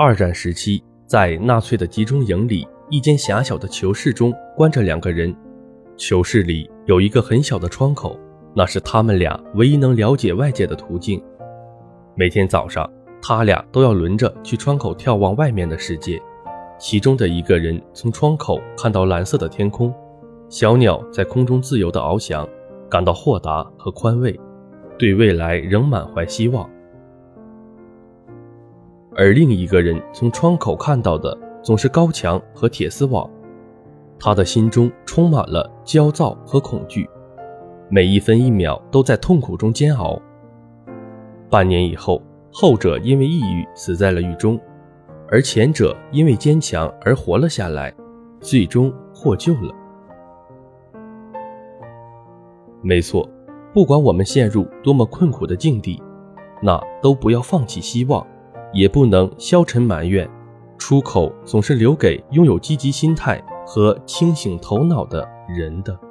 [0.00, 5.34] 二战时期，在纳粹的集中营里，一间狭小的囚室中关着两个人。
[5.96, 8.16] 囚室里有一个很小的窗口，
[8.54, 11.20] 那是他们俩唯一能了解外界的途径。
[12.14, 12.88] 每天早上，
[13.20, 16.22] 他俩都要轮着去窗口眺望外面的世界。
[16.78, 19.92] 其中的一个人从窗口看到蓝色的天空，
[20.48, 22.48] 小鸟在空中自由地翱翔，
[22.88, 24.38] 感到豁达和宽慰，
[24.96, 26.70] 对未来仍满怀希望。
[29.18, 33.28] 而另一个人从窗口看到的总是高墙和铁丝网，
[34.16, 37.10] 他的心中充满了焦躁和恐惧，
[37.88, 40.22] 每一分一秒都在痛苦中煎熬。
[41.50, 42.22] 半年以后，
[42.52, 44.56] 后者因为抑郁死在了狱中。
[45.30, 47.92] 而前者因为坚强而活了下来，
[48.40, 49.74] 最终获救了。
[52.82, 53.28] 没错，
[53.74, 56.00] 不管我们陷入多么困苦的境地，
[56.62, 58.24] 那都不要放弃希望，
[58.72, 60.28] 也不能消沉埋怨。
[60.78, 66.07] 出口总是留给拥有积极心态和清醒头脑的人的。